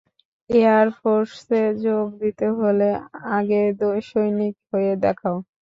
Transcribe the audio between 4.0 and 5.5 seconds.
সৈনিক হয়ে দেখাও।